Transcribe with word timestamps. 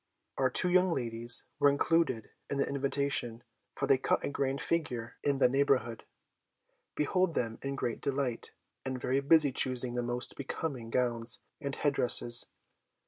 Our 0.39 0.49
two 0.49 0.71
young 0.71 0.91
ladies 0.91 1.43
were 1.59 1.69
included 1.69 2.31
in 2.49 2.57
the 2.57 2.67
invitation, 2.67 3.43
for 3.75 3.85
they 3.85 3.99
cut 3.99 4.23
a 4.23 4.29
great 4.29 4.59
figure 4.59 5.15
in 5.23 5.37
the 5.37 5.47
neighbourhood. 5.47 6.05
Behold 6.95 7.35
them 7.35 7.59
in 7.61 7.75
great 7.75 8.01
delight, 8.01 8.49
and 8.83 8.99
very 8.99 9.19
busy 9.19 9.51
choosing 9.51 9.93
the 9.93 10.01
most 10.01 10.35
becoming 10.35 10.89
gowns 10.89 11.37
and 11.61 11.75
head 11.75 11.93
dresses. 11.93 12.47